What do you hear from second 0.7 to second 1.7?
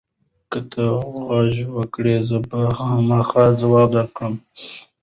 ته غږ